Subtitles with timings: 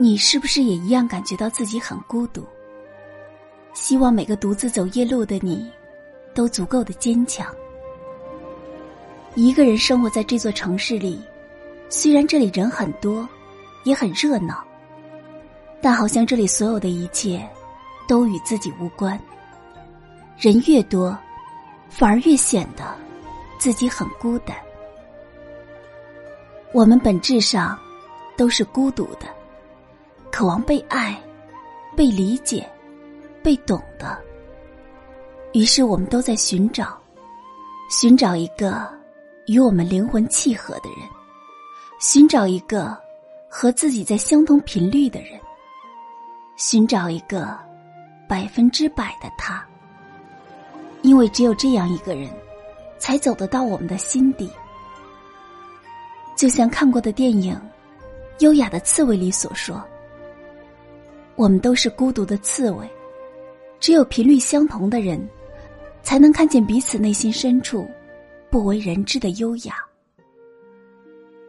[0.00, 2.46] 你是不是也一样感觉到自己很孤独？
[3.74, 5.68] 希望每个独自走夜路的你，
[6.32, 7.52] 都足够的坚强。
[9.34, 11.20] 一个人生活在这座城市里，
[11.88, 13.28] 虽然这里人很多，
[13.82, 14.64] 也很热闹，
[15.82, 17.44] 但好像这里所有的一切，
[18.06, 19.18] 都与自己无关。
[20.38, 21.18] 人越多，
[21.88, 22.84] 反而越显得
[23.58, 24.56] 自己很孤单。
[26.72, 27.76] 我们本质上
[28.36, 29.37] 都是孤独的。
[30.38, 31.20] 渴望被爱、
[31.96, 32.64] 被理解、
[33.42, 34.16] 被懂的，
[35.52, 36.96] 于是我们都在寻找，
[37.90, 38.88] 寻找一个
[39.48, 41.08] 与我们灵魂契合的人，
[41.98, 42.96] 寻找一个
[43.50, 45.40] 和自己在相同频率的人，
[46.54, 47.58] 寻找一个
[48.28, 49.60] 百分之百的他。
[51.02, 52.30] 因为只有这样一个人，
[52.96, 54.48] 才走得到我们的心底。
[56.36, 57.56] 就像看过的电影
[58.38, 59.84] 《优雅的刺猬》里所说。
[61.38, 62.90] 我们都是孤独的刺猬，
[63.78, 65.24] 只有频率相同的人，
[66.02, 67.88] 才能看见彼此内心深处
[68.50, 69.76] 不为人知的优雅。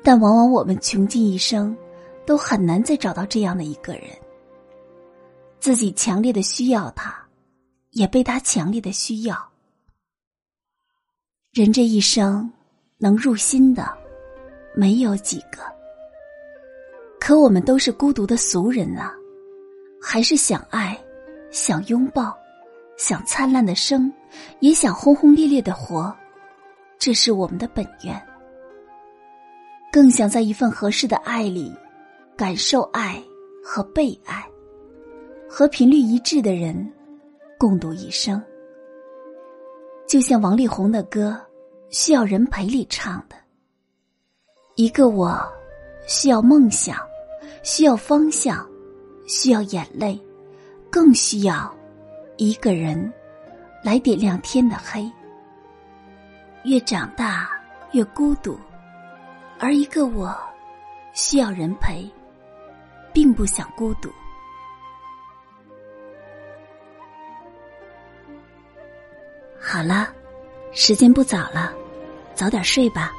[0.00, 1.76] 但往往我们穷尽一生，
[2.24, 4.04] 都很难再找到这样的一个人。
[5.58, 7.12] 自己强烈的需要他，
[7.90, 9.36] 也被他强烈的需要。
[11.52, 12.48] 人这一生
[12.98, 13.92] 能入心的
[14.76, 15.58] 没有几个，
[17.18, 19.12] 可我们都是孤独的俗人啊。
[20.04, 20.98] 还是想爱，
[21.52, 22.36] 想拥抱，
[22.98, 24.12] 想灿烂的生，
[24.58, 26.12] 也想轰轰烈烈的活，
[26.98, 28.20] 这是我们的本愿。
[29.92, 31.72] 更想在一份合适的爱里，
[32.36, 33.22] 感受爱
[33.64, 34.44] 和被爱，
[35.48, 36.92] 和频率一致的人
[37.56, 38.42] 共度一生。
[40.08, 41.40] 就像王力宏的歌
[41.96, 43.36] 《需要人陪》里唱的
[44.74, 45.40] ：“一个我，
[46.08, 46.96] 需要梦想，
[47.62, 48.68] 需要方向。”
[49.26, 50.20] 需要眼泪，
[50.90, 51.72] 更需要
[52.36, 53.12] 一个人
[53.82, 55.10] 来点亮天的黑。
[56.64, 57.50] 越长大
[57.92, 58.58] 越孤独，
[59.58, 60.36] 而一个我
[61.12, 62.08] 需要人陪，
[63.12, 64.10] 并不想孤独。
[69.60, 70.12] 好了，
[70.72, 71.72] 时间不早了，
[72.34, 73.12] 早点睡吧。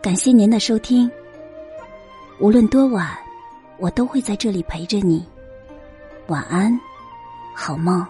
[0.00, 1.10] 感谢您的收听，
[2.38, 3.16] 无论多晚。
[3.82, 5.26] 我都会在这里陪着你，
[6.28, 6.72] 晚安，
[7.52, 8.06] 好梦。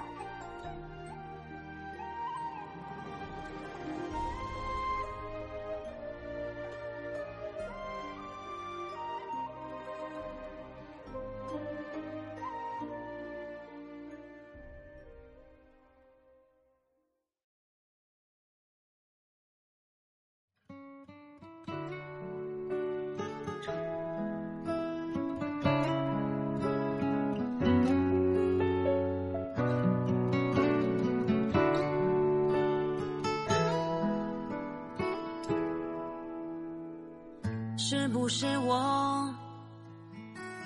[37.94, 39.34] 是不是我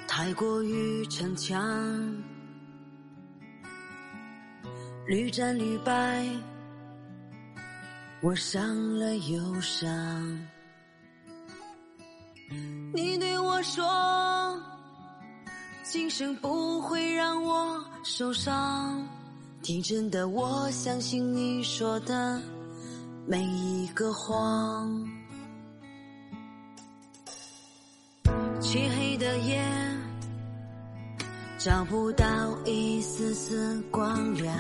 [0.07, 1.61] 太过于逞强，
[5.09, 6.25] 屡战屡败，
[8.21, 9.85] 我伤了又伤。
[12.95, 14.63] 你对我说，
[15.83, 19.05] 今生不会让我受伤，
[19.65, 22.41] 天真的我相信你说的
[23.27, 25.05] 每一个谎。
[28.67, 29.65] 漆黑的夜，
[31.57, 32.27] 找不到
[32.65, 34.53] 一丝丝光亮。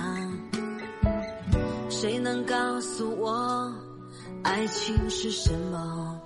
[1.91, 3.69] 谁能告诉我，
[4.45, 6.21] 爱情是什么？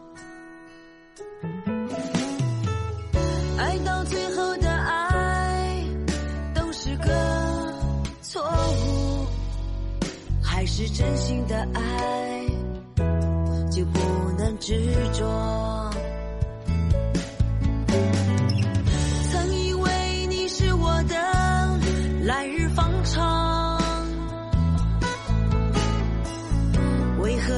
[3.57, 5.83] 爱到最后的爱，
[6.55, 7.75] 都是个
[8.21, 9.27] 错误。
[10.43, 12.47] 还是真心的爱，
[13.71, 13.99] 就不
[14.37, 15.90] 能执着？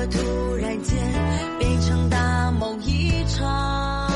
[0.07, 0.99] 突然间
[1.59, 4.11] 变成大梦一场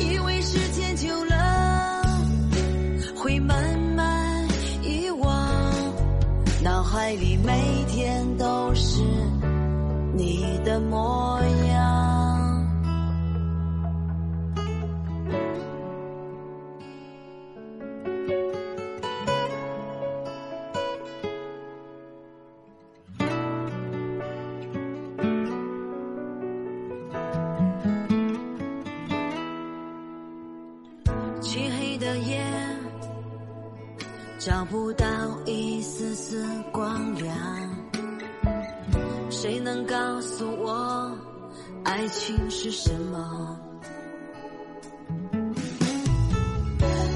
[0.00, 2.02] 以为时间久了
[3.14, 4.48] 会慢慢
[4.82, 5.50] 遗忘
[6.62, 9.02] 脑海里每天都是
[10.14, 11.55] 你的模样。
[34.46, 35.04] 找不到
[35.44, 37.36] 一丝丝光亮，
[39.28, 41.10] 谁能告诉我
[41.82, 43.58] 爱情是什么？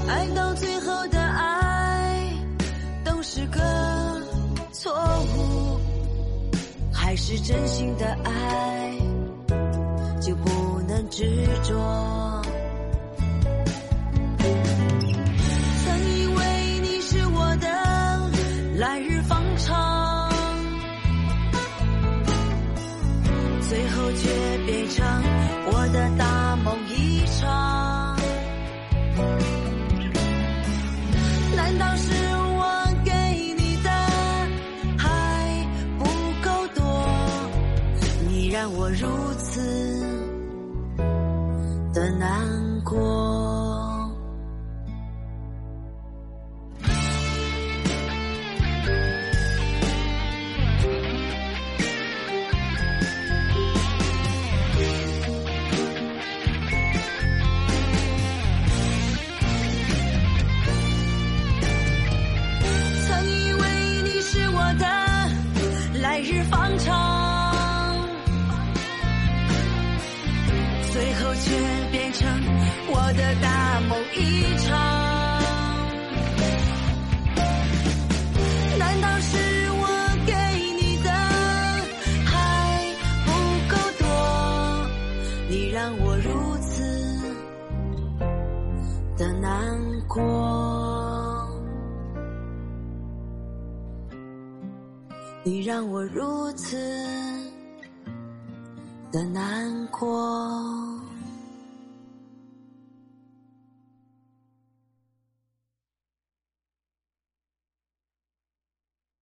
[0.09, 2.37] 爱到最后的爱
[3.05, 3.61] 都是个
[4.73, 4.91] 错
[5.37, 5.79] 误，
[6.91, 8.93] 还是真心的爱
[10.19, 12.30] 就不能执着？
[38.61, 39.07] 让我如
[39.39, 39.59] 此
[41.95, 42.29] 的难
[42.83, 42.95] 过。
[63.07, 67.10] 曾以为你是我的来日方长。
[71.33, 71.55] 最后却
[71.91, 72.29] 变成
[72.89, 74.69] 我的大梦一场。
[78.77, 79.37] 难道是
[79.71, 79.87] 我
[80.25, 80.33] 给
[80.75, 81.09] 你的
[82.25, 82.31] 还
[83.25, 83.31] 不
[83.69, 84.05] 够多？
[85.49, 86.83] 你让我如此
[89.17, 89.49] 的难
[90.07, 90.19] 过。
[95.43, 96.77] 你让我如此
[99.11, 100.90] 的难过。